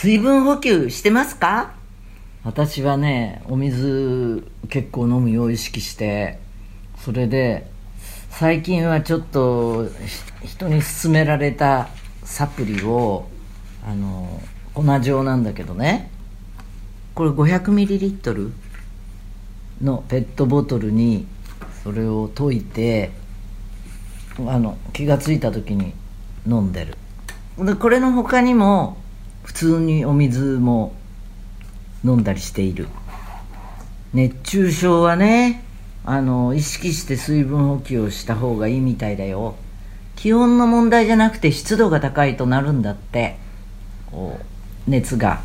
[0.00, 1.74] 水分補給してますか？
[2.42, 6.38] 私はねお水結構飲むよう意識して
[6.96, 7.70] それで
[8.30, 9.90] 最近はちょっと
[10.42, 11.90] 人に勧められた
[12.24, 13.28] サプリを
[13.86, 14.40] あの
[14.72, 16.10] 粉状なんだけどね。
[17.14, 18.52] これ 500ml
[19.82, 21.26] のペットボトルに
[21.84, 23.10] それを溶いて
[24.38, 25.92] あの気が付いた時に
[26.46, 26.96] 飲んでる。
[27.62, 28.96] でこれの他にも
[29.50, 30.94] 普通にお水も
[32.04, 32.86] 飲んだりしている。
[34.14, 35.64] 熱中症はね
[36.04, 39.56] あの意識して水分補給をした方がいいみたいだよ。
[40.14, 43.38] 気温の問題じゃなくて湿度が高いとなるんだって。
[44.12, 45.42] こう熱が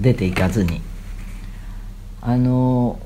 [0.00, 0.80] 出ていかずに。
[2.22, 2.98] あの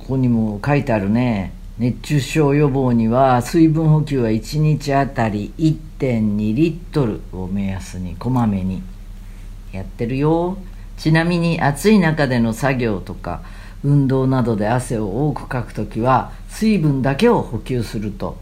[0.00, 1.52] ここにも書いてあるね。
[1.78, 8.82] 熱中症予防には水分補給は1日あたり1.2リットルを目安にこまめに。
[9.72, 10.58] やってるよ。
[10.96, 13.42] ちなみに暑い中での作業とか
[13.82, 18.38] 運動などで汗を多くかくときは水分だけを補給すると。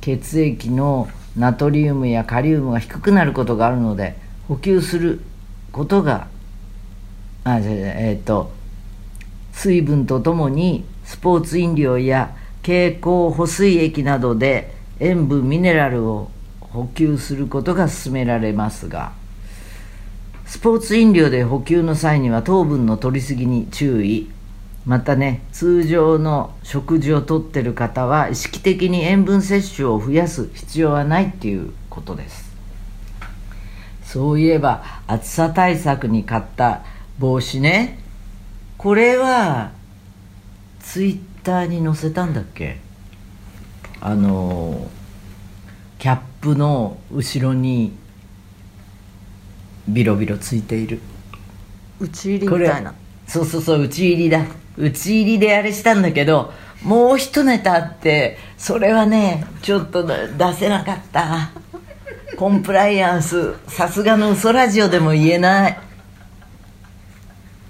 [0.00, 4.16] 血液のナトリウムやカリウムが低くなることがあるので
[4.48, 5.20] 補給する
[5.72, 6.28] ことが
[7.44, 8.50] あじゃえっ、と
[9.52, 16.30] 水分とともにスポーツ飲料や経口補水液などで塩分ミネラルを
[16.60, 19.12] 補給することが勧められますが。
[20.48, 24.30] スポーツ飲料で補給の際には糖分の摂りすぎに注意。
[24.86, 32.50] またね通常の食事をとってる方は意識的に塩分摂取を増やす必要はないっていうことです。
[34.04, 36.80] そういえば暑さ対策に買った
[37.18, 37.98] 帽子ね。
[38.78, 39.72] これは
[40.80, 42.78] ツイッターに載せたんだっけ？
[44.00, 44.88] あの
[45.98, 47.92] キャップの後ろに
[49.88, 51.00] ビロビロついている。
[51.98, 52.94] 打ち入りみたいな。
[53.26, 54.44] そうそうそう打ち入りだ。
[54.76, 56.52] 打ち入りであれしたんだけど
[56.84, 60.16] もう一ネタあってそれはねちょっと出
[60.54, 61.50] せなかった。
[62.36, 65.78] コンプライアンスさすがの嘘ラジオでも言えない。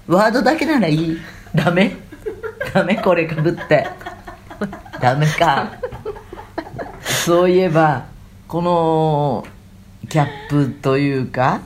[0.07, 1.17] ワードだけならいい。
[1.55, 1.95] ダメ。
[2.73, 3.87] ダメこれかぶって。
[5.01, 5.71] ダメか。
[7.01, 8.05] そういえば
[8.47, 9.47] この
[10.07, 11.61] キャップというか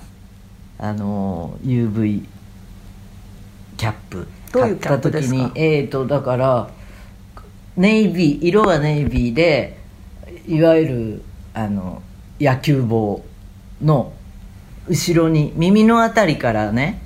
[0.83, 2.25] あの UV
[3.77, 6.69] キャップ買った時にえっ、ー、とだから
[7.77, 9.77] ネイビー色はネイビーで
[10.45, 11.21] いわゆる
[11.53, 12.03] あの
[12.38, 13.23] 野球帽
[13.81, 14.11] の
[14.89, 17.01] 後ろに耳の辺りからね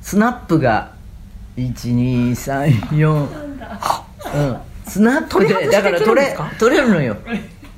[0.00, 0.94] スナップが
[1.58, 3.28] 1234
[4.34, 4.60] うん。
[4.86, 7.18] スナップでだから取れ取れるのよ。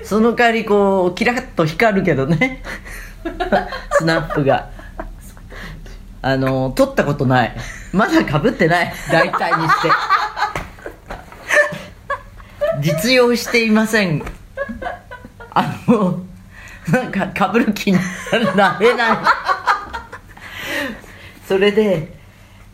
[0.05, 2.63] その代わりこうキラッと光るけどね。
[3.99, 4.71] スナップが
[6.23, 7.57] あの取ったことない。
[7.93, 8.93] まだかぶってない。
[9.11, 9.91] 大体にして。
[12.81, 14.23] 実用していません。
[15.51, 16.21] あの
[16.91, 17.99] なんかかぶる気に
[18.31, 18.39] な
[18.79, 19.17] れない。
[21.47, 22.17] それで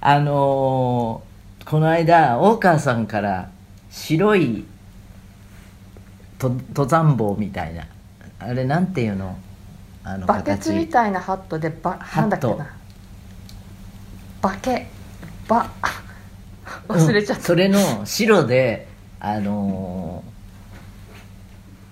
[0.01, 3.51] あのー、この間大川さんから
[3.91, 4.65] 白い
[6.39, 7.87] と登山帽みたいな。
[8.41, 9.37] あれなんていうの？
[10.05, 12.78] あのバケツみたいなハットでバなんだっけな。
[14.41, 14.87] バケ
[15.49, 15.71] バ
[16.88, 18.88] 忘れちゃった、うん、それの白で
[19.21, 20.22] あの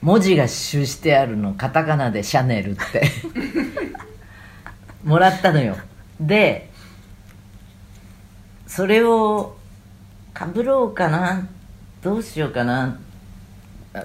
[0.03, 0.53] ー、文字が刺
[0.83, 3.11] 繍してあるのカタカナで「シャネル」って。
[5.05, 5.77] もらったのよ。
[6.21, 6.69] で
[8.67, 9.57] それを
[10.35, 11.47] かぶろうかな
[12.03, 12.99] どうしようかな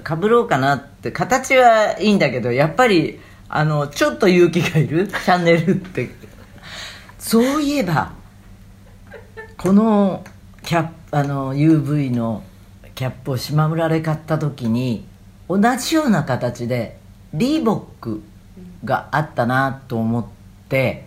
[0.03, 3.19] かぶろうかなって形はいいんだけどやっぱり
[3.49, 6.09] あのちょっと勇気がいるチャンネルって。
[7.17, 8.13] そういえば
[9.61, 10.23] この
[10.63, 12.41] キャあの UV の
[12.95, 15.05] キャップを島村で買った時に
[15.47, 16.97] 同じような形で
[17.35, 18.23] リーボック
[18.83, 20.25] があったなと思っ
[20.67, 21.05] て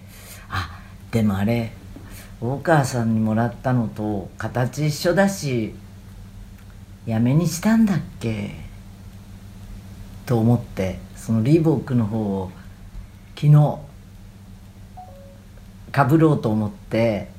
[0.48, 1.72] あでもあれ
[2.40, 5.74] 大川さんにもらったのと形一緒だし
[7.06, 8.52] やめにしたんだっけ？
[10.26, 12.52] と思ってそのリーボックの方を
[13.34, 13.78] 昨日
[15.90, 17.33] かぶろうと思って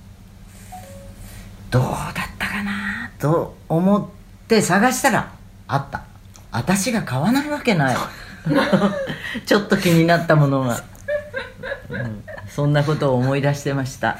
[1.75, 4.07] どうだったかなと思っ
[4.47, 5.33] て探したら
[5.67, 6.05] あった。
[6.53, 7.97] 私が買わないわけない。
[9.45, 10.81] ちょっと気になったものが、
[11.89, 14.19] うん、そんなことを思い出してました。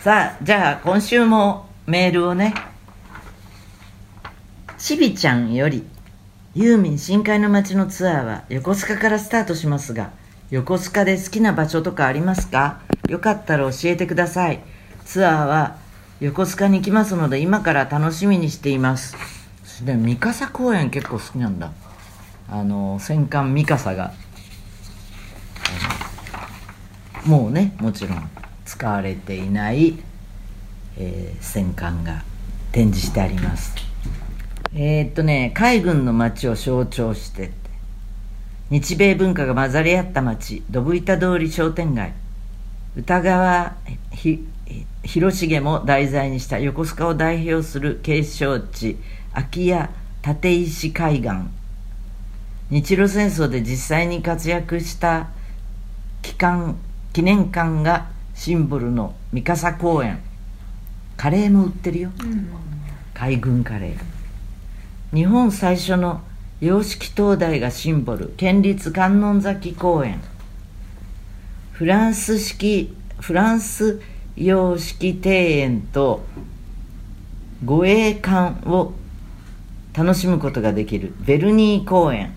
[0.00, 2.52] さあじゃあ今週もメールをね。
[4.76, 5.86] しびちゃんより
[6.54, 10.10] ユーミン深海の街のツアーは横須賀からスタートしますが
[10.50, 12.80] 横須賀で好きな場所とかありますか？
[13.08, 14.60] よかったら教えてください。
[15.06, 15.87] ツアーは
[16.20, 19.16] 横須賀に来ますので今から楽しみにしています。
[19.84, 21.70] で三笠公園結構好きなんだ。
[22.50, 24.12] あの戦艦三笠が。
[27.24, 28.30] もうねもちろん
[28.64, 29.98] 使われていない、
[30.96, 32.22] えー、戦艦が
[32.72, 33.74] 展示してあります。
[34.74, 37.52] えー、っとね海軍の街を象徴して
[38.70, 42.12] 日米文化が混ざり合った街ドブ板通り商店街。
[42.96, 43.76] 歌川
[45.04, 48.96] 広重も題材にした横須賀を代表する景勝地
[49.32, 49.90] 空き家
[50.26, 51.30] 立石海岸。
[52.70, 55.28] 日露戦争で実際に活躍した
[56.20, 56.76] 機関
[57.12, 60.20] 記念館がシンボルの三笠公園。
[61.16, 62.48] カレーも売ってるよ、うん、
[63.14, 65.16] 海軍カレー。
[65.16, 66.20] 日本最初の
[66.60, 70.20] 洋式灯台がシンボル県立観音崎公園。
[71.72, 74.00] フランス式フランス
[74.40, 76.24] 洋式庭園と
[77.64, 78.92] 護衛館を
[79.92, 82.32] 楽しむことができるベルニー公園。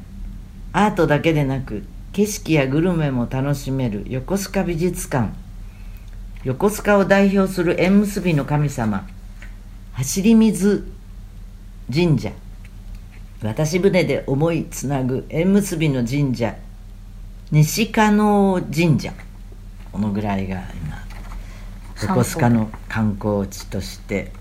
[0.73, 5.31] アートだけでなく景色やグルメも楽しめる横須賀美術館。
[6.43, 9.07] 横須賀を代表する縁結びの神様
[9.93, 10.91] 走り水
[11.93, 12.31] 神社。
[13.43, 16.55] 渡し船で思いつなぐ縁結びの神社
[17.51, 19.13] 西加納神社。
[19.91, 21.10] このぐらいが今
[22.01, 24.31] 横須賀の観光地として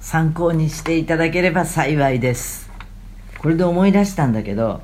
[0.00, 2.68] 参考にしていただければ幸いです。
[3.38, 4.82] これで思い出したんだけど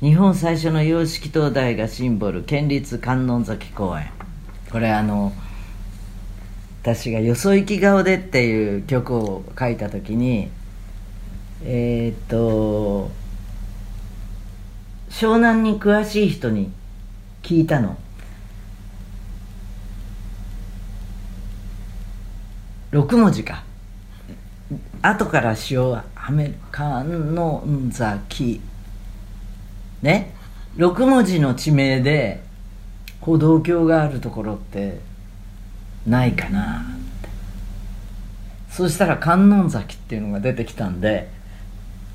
[0.00, 4.10] 日本最初の洋式灯台がシンボル県立観音崎公園。
[4.70, 5.32] これあの
[6.82, 10.50] 私が「よそ行き顔で」っていう曲を書いた時に
[11.64, 13.10] えっ、と
[15.08, 16.70] 湘南に詳しい人に
[17.42, 17.96] 聞いたの。
[22.92, 23.64] 6文字か。
[25.02, 28.60] 後からしようアメリカの崎
[30.02, 30.34] ね
[30.76, 32.42] ？6文字の地名で
[33.20, 35.00] 歩道橋があるところって
[36.06, 37.28] ないかなって。
[38.70, 41.28] そしたら観音崎っていうのが出てきたんで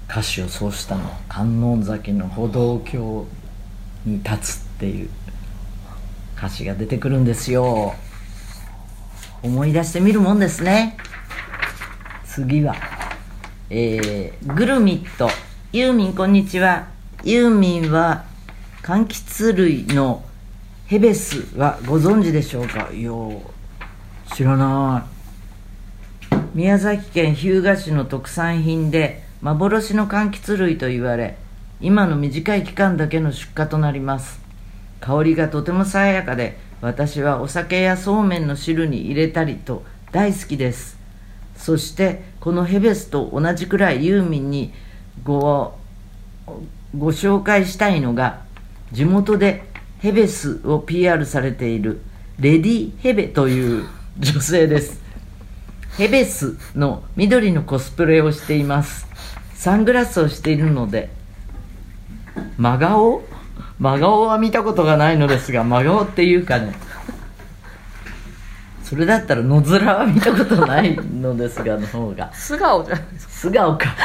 [0.09, 1.09] 歌詞をそうしたの。
[1.27, 3.25] 観音崎の歩道橋
[4.05, 5.09] に立つっていう
[6.37, 7.95] 歌詞が出てくるんですよ。
[9.43, 10.95] 思い出してみるもんですね。
[12.25, 12.75] 次は
[13.69, 15.29] えー、グルミット。
[15.73, 16.87] ユーミンこんにちは。
[17.25, 18.23] ユーミンは
[18.83, 20.23] 柑橘類の
[20.85, 22.89] ヘベスはご存知でしょうか？
[22.93, 23.11] いや
[24.33, 25.09] 知らな
[26.31, 26.35] い。
[26.53, 31.35] 宮崎県日向市の特産品で幻の柑橘類と言われ
[31.81, 34.39] 今の短い期間だけの出荷となります。
[35.01, 40.99] 香りがとても爽やかで私はお酒やそうめんの汁に入れたりと大好きです。
[41.55, 44.73] そしてこのヘベスと同じくらいユーミンに
[45.23, 45.77] ご
[46.97, 48.41] ご紹介したいのが
[48.91, 49.63] 地元で
[49.99, 52.01] ヘベスを PR されている
[52.37, 53.87] レディ・ヘベという
[54.19, 55.01] 女性です。
[55.97, 59.07] ヘベスの緑のコスプレをしています。
[59.53, 61.09] サングラスをしているので
[62.57, 63.23] 真顔
[63.79, 66.73] 真顔は見たことがないのですが真顔っていうかね
[68.83, 72.31] それだったら野面は見たことないのですがの方が。
[72.33, 73.33] 素顔じゃないですか。
[73.33, 73.95] 素顔か。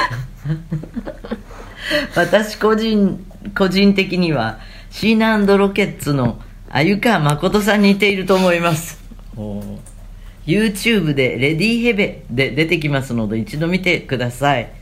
[2.16, 8.99] 私個人個人的にはシーナロケッツの鮎川誠さんに似ていると思います。
[10.46, 14.72] YouTube でレディーヘベで出てきますので一度見てください。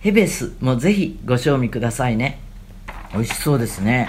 [0.00, 2.40] ヘベスもぜひご賞味くださいね
[3.12, 4.08] 美味しそうですね。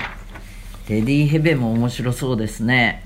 [0.88, 3.06] レディヘベも面白そうですね。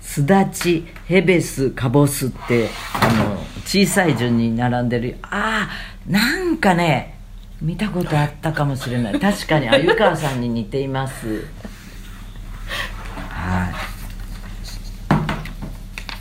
[0.00, 5.18] すだちヘベスカボスってあの小さい順に並んでる。
[5.22, 7.18] ああなんかね
[7.60, 9.20] 見たことあったかもしれない。
[9.20, 11.44] 確かに鮎川さんに似ています。
[13.28, 13.70] は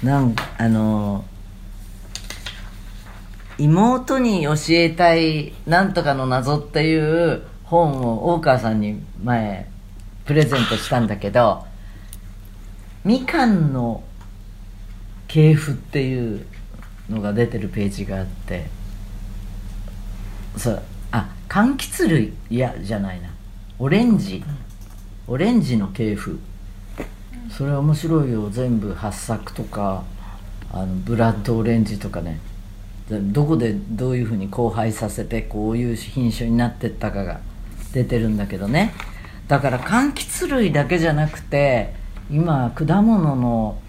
[0.01, 0.05] い。
[0.05, 1.24] なんあの
[3.57, 9.69] 妹に教えたいなんとかの謎っていう本を大川さんに前
[10.25, 11.65] プレゼントしたんだけど
[13.03, 14.03] みかんの
[15.27, 16.45] 系譜っていう
[17.09, 18.65] のが出てるページがあって
[20.57, 23.29] そうあ柑橘類いやじゃないな。
[23.79, 24.43] オレンジ。
[25.27, 26.39] オレンジの系譜。
[27.50, 28.50] それ面白いよ。
[28.50, 30.03] 全部八作とか
[30.71, 32.39] あのブラッドオレンジとかね。
[33.09, 37.39] どこでどういうふうに交配させてこういう品種になってったかが
[37.97, 38.93] 出てるんだけどね。
[39.47, 41.95] だから柑橘類だけじゃなくて
[42.29, 43.79] 今果物の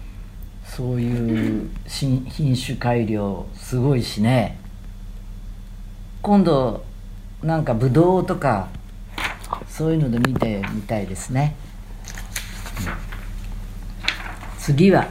[0.63, 2.25] そういう品
[2.55, 4.57] 種改良すごいしね。
[6.23, 6.83] 今度
[7.43, 8.69] なんかブドウとか
[9.67, 11.55] そういうので見てみたいですね、
[14.57, 15.07] 次は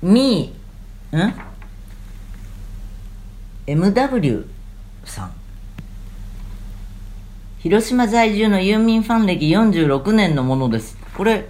[0.00, 1.26] みー。
[1.26, 1.34] ん
[3.66, 4.46] ？MW
[5.04, 5.32] さん
[7.62, 10.98] 広島在住のユーミンファン歴46年のものです。
[11.16, 11.46] これ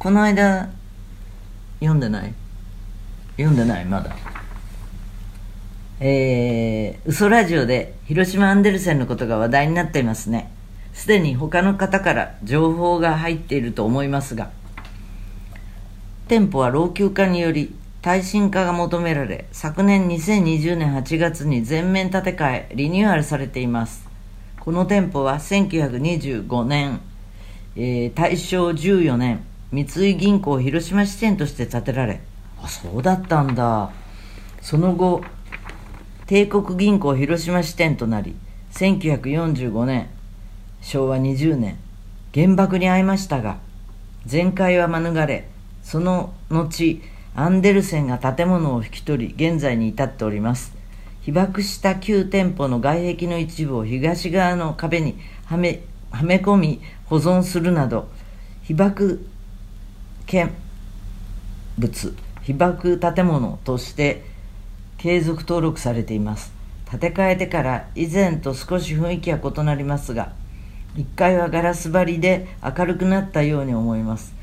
[0.00, 0.68] この間
[1.78, 2.34] 読んでない？
[3.36, 3.84] 読んでない？
[3.84, 4.16] まだ。
[6.00, 10.50] えー、嘘ラジオで広島アンデルセンのことが話題になっていますね。
[10.92, 14.50] すでに他の方から情報が入っていると思いますが
[16.26, 24.13] 店舗は老朽化により耐震化が求められ昨年2020年8月に全面建て替えリニューアルされています。
[24.64, 27.00] この店舗は1925年、
[27.76, 32.22] えー、大正14年三井銀行広島支店として建てられ
[32.62, 33.90] あそうだったんだ。
[34.62, 35.22] その後
[36.26, 38.34] 帝国銀行広島支店となり
[38.72, 40.08] 1945年
[40.80, 41.76] 昭和20年
[42.34, 43.58] 原爆に遭いましたが
[44.24, 45.46] 全壊は免れ
[45.82, 47.02] その後
[47.36, 50.73] アンデルセンが建物を引き取り現在に至っております。
[51.24, 58.08] 被爆した旧店舗の外壁の一部を東側の壁にはめはめ込み保存するなど
[58.62, 59.26] 被爆
[60.26, 60.52] 建
[61.78, 64.24] 物被爆建物として
[64.98, 66.52] 継続登録されています。
[66.90, 70.32] 建て替えてから以前と少し雰囲気は異なりますが
[70.96, 74.34] 1階はガラス張りで明るくなったように思います。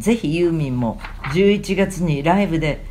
[0.00, 0.98] ぜひユーミンも
[1.34, 2.84] 11月にライブで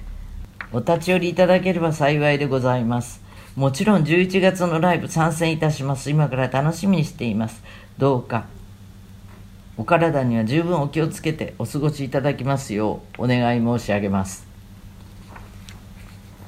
[0.72, 3.22] お立ち寄りいただければ幸いでございます。
[3.56, 6.10] もちろん11月のライブ参戦いたします。
[6.12, 7.64] 今から楽しみにしています。
[7.98, 8.46] どうか
[9.78, 14.46] お体には十分お気をつけてお過ごしいただきますようお願い申し上げます。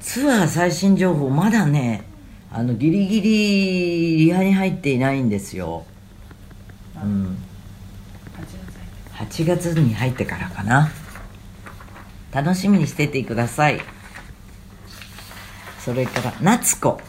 [0.00, 2.04] ツアー最新情報まだね
[2.52, 5.84] あのギリギリリハに入っていないんですよ。
[7.02, 7.38] うん。
[9.14, 10.90] 8月に入ってからかな。
[12.32, 13.80] 楽しみにしててください。
[15.84, 17.00] それから夏子。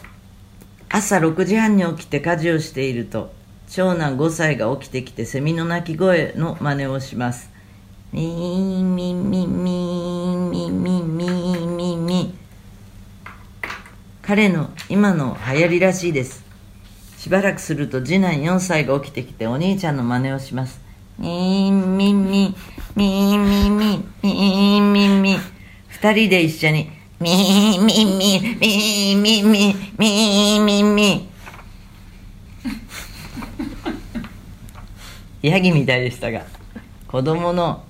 [0.88, 3.32] 朝6時半に起きて家事をしていると
[3.68, 7.50] 長男5歳が起きてきてセミの鳴き声の真似をします。
[8.12, 12.34] みーみみみみみみみみ
[14.22, 16.44] 彼の今の流行りらしいです。
[17.18, 20.80] しばらくすると次男4歳が起きてきてお兄ちゃんの真似をします。
[21.18, 22.56] みーみみ
[22.96, 25.36] みみみみみみ
[25.88, 28.40] 二人で一緒にみーみみ
[29.16, 31.28] みみみみみみ
[35.42, 36.42] ヤギみたいでしたが
[37.06, 37.84] 子供の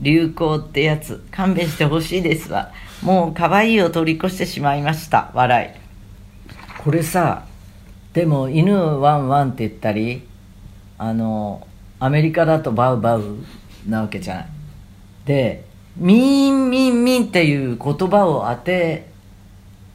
[0.00, 2.72] 流行ってやつ勘弁してほしいですわ。
[3.02, 5.30] もう可愛いを通り越してしまいました。
[5.34, 6.82] 笑い。
[6.82, 7.44] これさ
[8.12, 10.26] でも犬ワンワンって言ったり
[10.98, 11.66] あの
[12.00, 13.38] アメリカだとバウバウ
[13.86, 14.46] なわけじゃない。
[15.26, 15.64] で
[15.96, 19.08] ミンミンミンっていう言葉を当て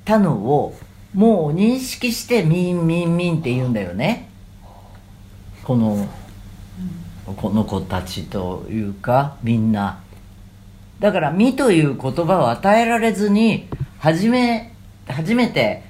[0.05, 0.75] たのを
[1.13, 4.29] もう認識してミンミンミンって言うんだよね。
[5.63, 6.07] この
[7.35, 10.01] この子たちというかみんな。
[10.99, 13.67] だから「み」という言葉を与えられずに
[13.99, 14.73] 初め
[15.07, 15.83] 初めて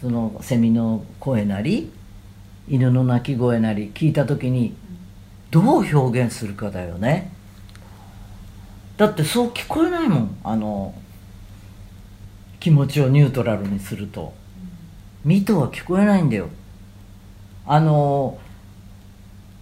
[0.00, 1.90] そのセミの声なり
[2.68, 4.74] 犬の鳴き声なり聞いた時に
[5.50, 7.32] どう表現するかだよね。
[8.98, 10.36] だってそう聞こえないもん。
[10.44, 10.94] あの
[12.60, 14.34] 気持ちをニュートラルにすると
[15.24, 16.48] 「み」とは聞こえないんだよ。
[17.66, 18.38] あの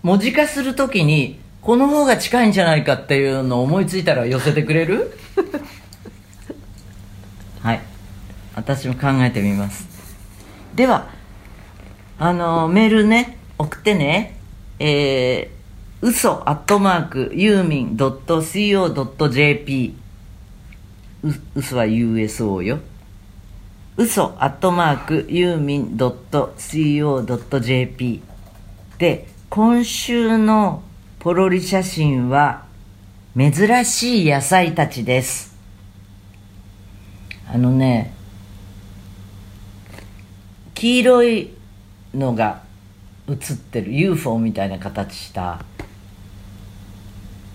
[0.02, 5.18] 文字化するときにこの方が近いんじゃないかっていうのを思いついたら寄せてくれる？
[7.60, 7.80] はい。
[8.54, 9.86] 私も考えてみます。
[10.74, 11.08] では
[12.18, 14.38] あのメールね送ってね。
[14.78, 15.55] えー、
[16.02, 19.94] 嘘アットマークユーミン .co.jp
[21.22, 22.80] う嘘は USO よ。
[23.96, 28.22] 嘘アットマークユーミン .co.jp
[28.98, 30.82] で今週の
[31.18, 32.66] ポロリ写真は
[33.36, 35.56] 珍しい野菜たちです。
[37.48, 38.12] あのね
[40.74, 41.54] 黄色い
[42.12, 42.60] のが
[43.26, 45.64] 写ってる UFO みたいな形した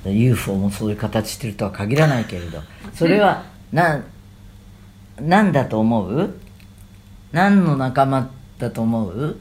[0.09, 2.61] UFO もそういう形してるとは限らないけれど
[2.93, 4.03] それはな
[5.19, 6.33] 何だと思う？
[7.31, 9.37] 何の仲間だと思う？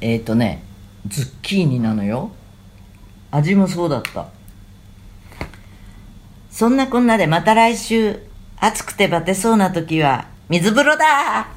[0.00, 0.62] えっ、ー、とね
[1.08, 2.30] ズッキーニなのよ。
[3.30, 4.28] 味もそうだった。
[6.50, 8.20] そんなこんなでまた来週。
[8.58, 11.48] 暑くてバテそうな時は水風呂だ